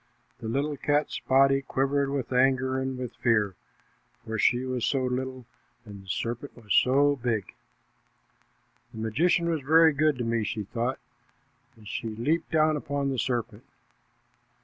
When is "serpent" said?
6.09-6.55, 13.19-13.63